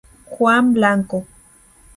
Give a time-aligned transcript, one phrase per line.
[0.35, 1.27] Juan Blanco.